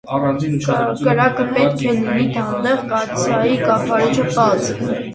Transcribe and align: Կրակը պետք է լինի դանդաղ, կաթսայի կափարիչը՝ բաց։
Կրակը 1.07 1.45
պետք 1.57 1.85
է 1.91 1.95
լինի 1.99 2.27
դանդաղ, 2.39 2.83
կաթսայի 2.97 3.57
կափարիչը՝ 3.69 4.31
բաց։ 4.37 4.71